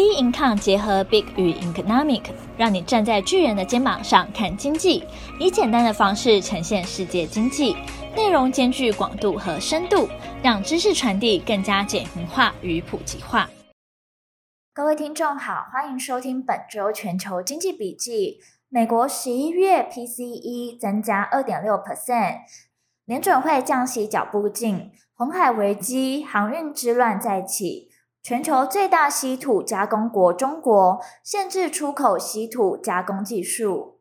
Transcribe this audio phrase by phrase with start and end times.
[0.00, 2.22] Bincom 结合 Big 与 Economic，
[2.56, 5.04] 让你站在巨人的肩膀上看经济，
[5.38, 7.76] 以简单的方式呈现世界经济，
[8.16, 10.08] 内容兼具广度和深度，
[10.42, 13.50] 让知识传递更加简明化与普及化。
[14.72, 18.38] 各位听众好，欢迎收听本周全球经济笔记。
[18.70, 22.38] 美国十一月 PCE 增加二点六 percent，
[23.04, 27.89] 联准会降息脚步近，红海危机、航运之乱再起。
[28.22, 34.00] 全球最大稀土加工国中国限制出口稀土加工技术。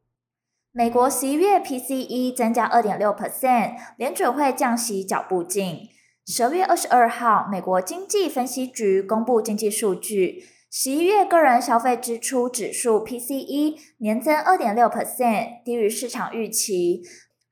[0.71, 5.87] 美国十一月 PCE 增加二点六 percent，联准会降息脚步近。
[6.27, 17.01] 十二月二十二号，美国经济分析局公布经济数据，十一月个人消费支出指数 PCE 年增二点六 percent，低于市场预期。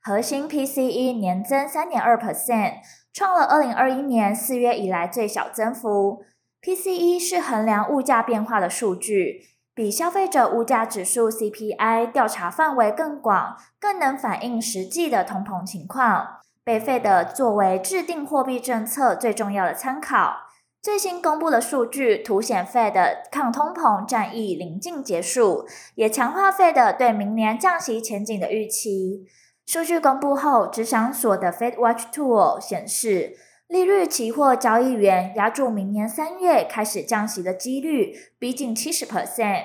[0.00, 2.74] 核心 PCE 年增三点二 percent，
[3.12, 6.22] 创了二零二一年四月以来最小增幅。
[6.60, 20.48] PCE 是衡量物价变化的数据，比消费者物价指数 CPI 调查范围更广，更能反映实际的通膨情况，被 Fed 作为制定货币政策最重要的参考。
[20.82, 29.26] 最新公布的数据凸显 Fed 抗通膨战役临近结束，也强化 Fed 对明年降息前景的预期。
[29.64, 33.36] 数据公布后，只想所的 FedWatch Tool 显示。
[33.68, 39.64] 利率期货交易员押注明年三月开始降息的几率逼近七十 percent。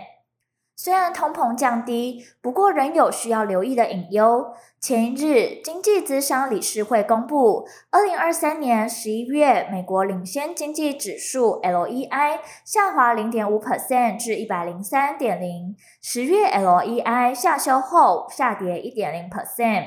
[0.75, 4.53] 虽然通膨降低，不过仍有需要留意的隐忧。
[4.81, 19.85] 前一日，经济咨商理事会公布，二零二三年十一月美国领先经济指数 LEI 下滑零点五 percent 至一百零三点零，十月 LEI 下修后下跌一点零 percent。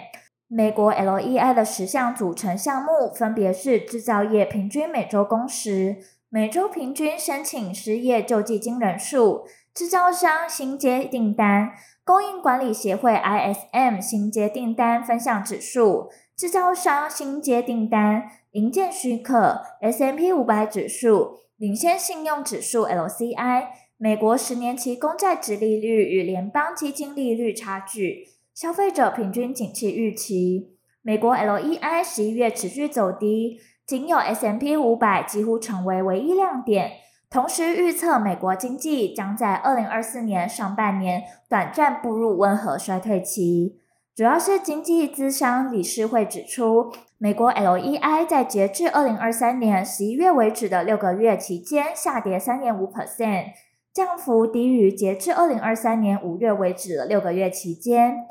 [0.48, 5.96] 美国 LEI 的十项组成项目分别是：制造业平均每周工时、
[6.28, 9.44] 每周平均申请失业救济金人数、
[9.74, 11.72] 制造商新接订单、
[12.04, 23.64] 供应管理协会 ISM 新接订单分项指数、制造商新接订单、营建许可 S&P 五百指数、领先信用指数 LCI、
[23.96, 28.35] 美国十年期公债殖利率与联邦基金利率差距。
[28.56, 30.68] 消费者平均景气预期，
[31.02, 36.92] 美国 LEI 十一月持续走低，仅有 S&P 五百几乎成为唯一亮点。
[37.28, 43.78] 同时预测美国经济将在二零二四年上半年短暂步入温和衰退期。
[44.14, 53.48] 主要是经济咨商理事会指出，美国 LEI 在截至二零二三年十一月为止的六个月期间下跌三点五 percent，
[53.92, 58.24] 降幅低于截至二零二三年五月为止的六个月期间。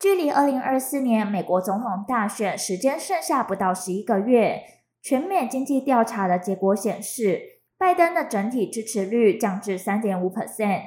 [0.00, 4.62] 距离二零二四年美国总统大选时间剩下不到十一个月，
[5.02, 10.84] 全美经济调查的结果显示，拜登的整体支持率降至三点五 percent，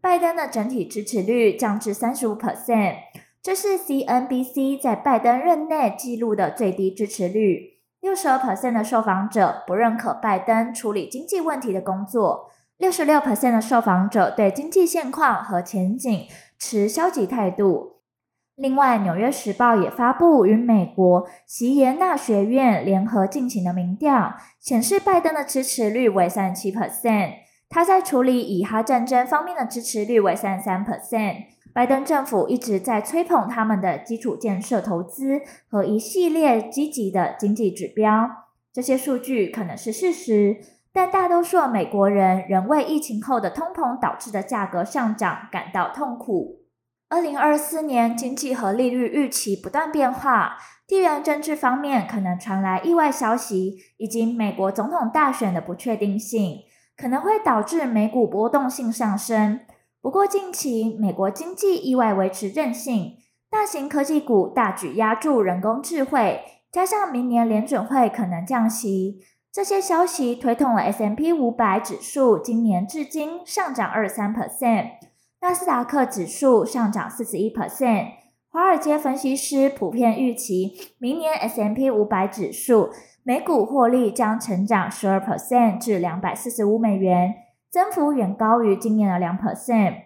[0.00, 2.94] 拜登的整体支持率降至三十五 percent，
[3.42, 7.80] 这是 CNBC 在拜登任内记录的最低支持率。
[8.00, 17.93] 六十二 percent 的受访者不认可拜登处理经济问题的工作，六十六 percent 的受访者对经济现况和前景持消极态度。
[18.56, 27.32] 另外，《纽约时报》也发布与美国席耶纳学院联合进行的民调，显示拜登的支持率为三十七 percent，
[27.68, 31.46] 他在处理以哈战争方面的支持率为三十三 percent。
[31.72, 38.30] 拜登政府一直在吹捧他们的基础建设投资和一系列积极的经济指标，
[38.72, 40.58] 这些数据可能是事实，
[40.92, 46.60] 但大多数美国人仍为疫情后的通膨导致的价格上涨感到痛苦。
[47.08, 50.56] 二零二四年经济和利率预期不断变化，
[50.86, 56.60] 地缘政治方面可能传来意外消息，以及美国总统大选的不确定性，
[56.96, 59.60] 可能会导致美股波动性上升。
[60.00, 69.20] 不过近期美国经济意外维持韧性，大型科技股大举押注人工智慧，加上明年联准会可能降息，
[69.52, 74.88] 这些消息推动了 S M P 五百指数今年至今上涨二三 percent。
[75.44, 78.12] 纳斯达克指数上涨四十一 percent，
[78.48, 82.88] 华尔街分析师普遍预期明年 S M P 五百指数
[83.22, 87.34] 每股获利将成长十二 percent 至两百四十五美元，
[87.70, 89.96] 增幅远高于今年的两 percent。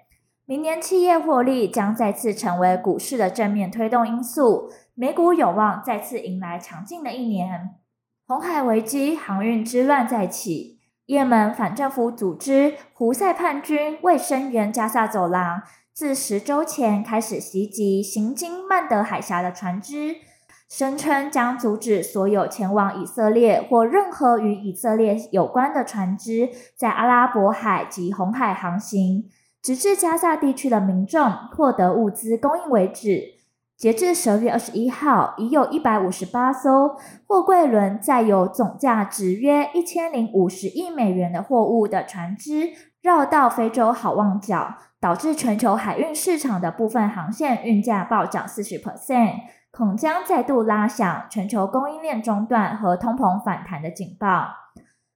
[0.44, 7.76] 明年企业获利将再次成为股市的正面推动因素，美股有望再次迎来强劲的一年。
[8.26, 10.77] 红海危机，航运之乱再起。
[11.08, 15.62] 也门反政府组织胡塞叛军为声援加萨走廊，
[15.94, 20.16] 自十周前开始袭击行经曼德海峡的船只。
[20.68, 29.24] 声称将阻止所有前往以色列或任何与以色列有关的船只在阿拉伯海及红海航行，
[29.62, 33.37] 直至加萨地区的民众获得物资供应为止。
[33.78, 36.96] 截至十月二十一号，已有一百五十八艘
[37.28, 49.34] 货柜轮载有总价值约一千零五十亿美元的货物的船只绕道非洲好望角，导致全球海运市场的部分航线运价暴涨四十 percent，
[49.70, 54.48] 恐将再度拉响全球供应链中断和通膨反弹的警报。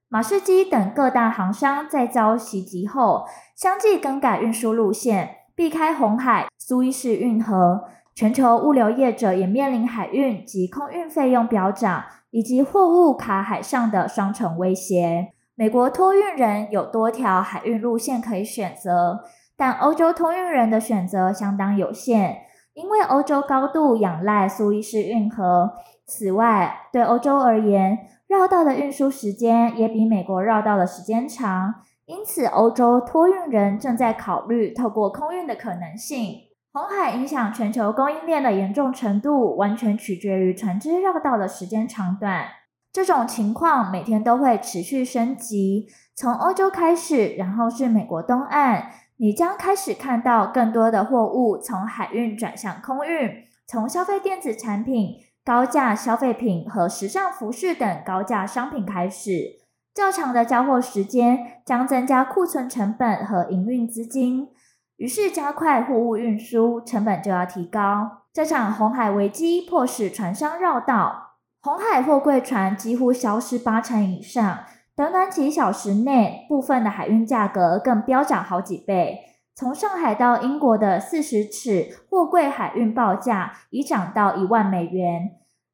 [0.08, 3.26] 马士基等各大航商在遭袭击后，
[3.56, 7.88] 相继更改运输路线，避开红海、苏伊士运河。
[8.14, 15.32] 全球物流业者也面临海运及空运费用飙涨，以及货物卡海上的双重威胁。
[15.54, 19.24] 美国托运人有多条海运路线可以选择，
[19.56, 22.36] 但欧洲托运人的选择相当有限，
[22.74, 25.72] 因为欧洲高度仰赖苏伊士运河。
[26.06, 31.74] 此外，对欧洲而言，绕道的运输时间也比美国绕道的时间长，
[32.04, 36.51] 因此欧洲托运人正在考虑透过空运的可能性。
[36.74, 42.46] 红海影响全球供应链的严重程度，完全取决于船只绕道的时间长短。
[42.90, 45.86] 这种情况每天都会持续升级。
[46.16, 53.30] 从欧洲开始，然后是美国东岸，你将开始看到更多的货物从海运转向空运，
[53.66, 59.60] 从消费电子产品、高价消费品和时尚服饰等高价商品开始。
[59.94, 64.48] 较长的交货时间将增加库存成本和营运资金。
[64.96, 68.22] 于是加快货物运输，成本就要提高。
[68.32, 74.60] 这场红海危机迫使船商绕道，红海货柜船几乎消失八成以上。
[74.94, 79.20] 短短几小时内，部分的海运价格更飙涨好几倍。
[79.54, 85.30] 从上海到英国的四十尺货柜海运报价已涨到一万美元，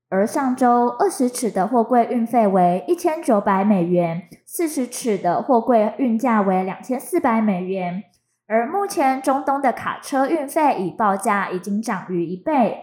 [0.09, 8.05] 而上周二十尺的货柜运费为一千九百美元，四十尺的货柜运价为两千四百美元。
[8.50, 12.79] 而目前，中东的卡车运费已报价已经涨逾一倍。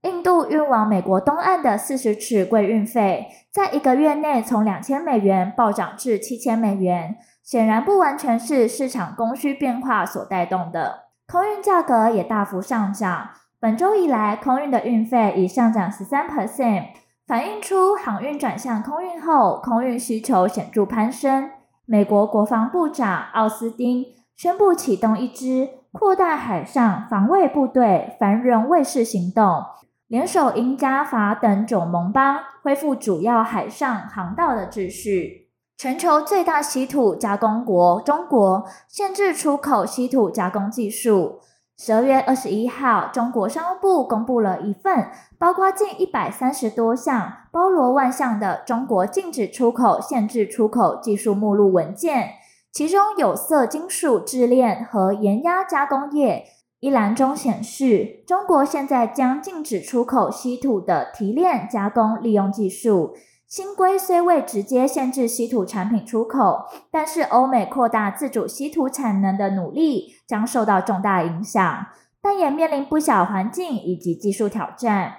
[0.00, 11.08] 印度运往美国东岸的四十尺柜运费，在一个月内从两千美元暴涨至七千美元，显然不完全是市场供需变化所带动的。
[11.30, 13.28] 空运价格也大幅上涨，
[13.60, 16.86] 本周以来，空运的运费已上涨十三 percent，
[17.26, 21.50] 反映出航运转向空运后，空运需求显著攀升。
[21.84, 24.06] 美国国防部长奥斯汀。
[24.36, 29.62] 宣布启动一支扩大海上防卫部队繁荣卫士行动，
[30.08, 35.50] 联手英加法等九盟邦，恢复主要海上航道的秩序。
[35.76, 41.40] 全球最大稀土加工国中国限制出口稀土加工技术。
[41.76, 45.08] 十二月二十一号，中国商务部公布了一份
[45.38, 52.34] 包括近一百三十多项、包罗万象的中国禁止出口、限制出口技术目录文件。
[52.72, 56.46] 其中有色金属冶炼和盐压加工业
[56.80, 63.14] 一栏中显示，中国现在将禁止出口稀土的提炼加工利用技术。
[63.46, 71.86] 新规虽未直接限制稀土产品出口，但是欧美扩大自主稀土产能的努力将受到重大影响，
[72.22, 75.12] 但也面临不小环境以及技术挑战。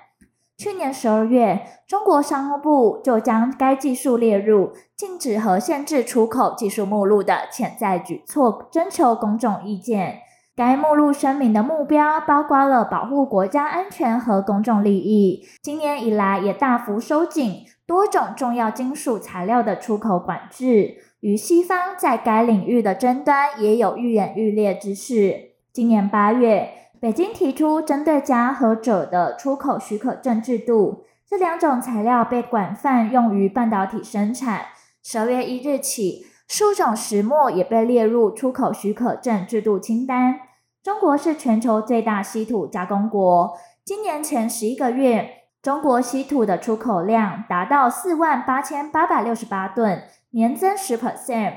[0.56, 10.20] 去年十二月，中国商务部就将该技术列入禁止和限制出口技术目录的潜在举措，征求公众意见。
[10.56, 15.44] 该目录声明的目标包括了保护国家安全和公众利益。
[15.64, 25.54] 今年以来，也大幅收紧多种重要金属材料的出口管制，与西方在该领域的争端也有愈演愈烈之势。
[25.74, 26.83] 今年八月。
[27.04, 34.68] 北京提出针对镓和鍺的出口许可证制度，这两种材料被广泛用于半导体生产。
[35.04, 40.40] 十二月一日起，数种石墨也被列入出口许可证制度清单。
[40.82, 45.30] 中国是全球最大稀土加工国，今年前十一个月，
[45.62, 51.56] 中国稀土的出口量达到四万八千八百六十八吨，年增十 percent。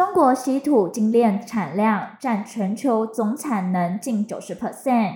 [0.00, 5.12] 中国稀土精炼产量占全球总产能近九十 percent。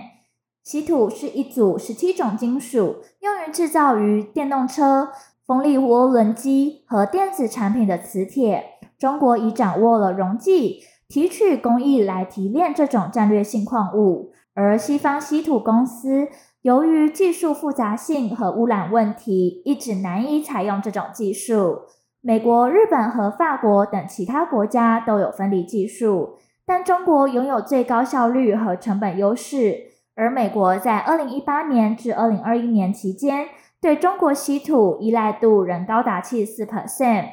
[0.63, 5.09] 稀土是一组十七种金属，用于制造于电动车、
[5.47, 8.63] 风力涡轮机和电子产品的磁铁。
[8.99, 16.27] 中国已掌握了溶剂提取工艺来提炼这种战略性矿物，而西方稀土公司
[16.61, 21.79] 由于技术复杂性和污染问题，一直难以采用这种技术。
[22.27, 29.91] 美国、日本和法国等其他国家都有分离技术，但中国拥有最高效率和成本优势。
[30.15, 37.25] 而美国在二零一八年至二零二一年期间，对中国稀土依赖度仍高达七十四 percent。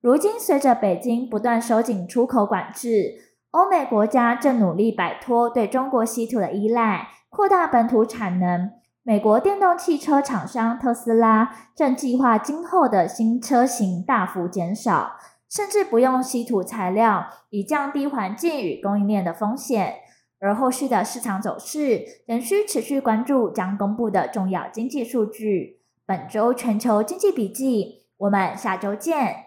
[0.00, 3.14] 如今，随着北京不断收紧出口管制，
[3.52, 8.72] 欧美国家正努力摆脱对中国稀土的依赖，扩大本土产能。
[9.10, 15.16] 美国电动汽车厂商特斯拉正计划今后的新车型大幅减少，
[15.48, 19.96] 甚至不用稀土材料，以降低环境与供应链的风险。
[20.38, 25.80] 而后续的市场走势仍需持续关注将公布的重要经济数据。
[26.06, 29.46] 本周全球经济笔记，我们下周见。